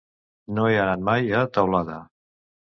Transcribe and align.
No 0.59 0.63
he 0.71 0.79
anat 0.85 1.05
mai 1.11 1.31
a 1.43 1.45
Teulada. 1.61 2.03